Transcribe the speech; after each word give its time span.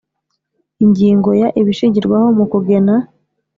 Ingingo 0.83 1.29
ya 1.41 1.47
ibishingirwaho 1.59 2.27
mu 2.37 2.45
kugena 2.51 2.93